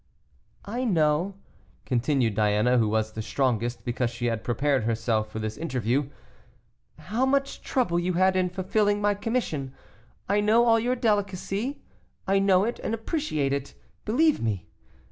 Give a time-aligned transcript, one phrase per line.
[0.65, 1.35] "I know,"
[1.85, 6.09] continued Diana, who was the strongest, because she had prepared herself for this interview,
[6.97, 9.75] "how much trouble you had in fulfilling my commission;
[10.27, 11.83] I know all your delicacy;
[12.25, 14.65] I know it and appreciate it, believe me.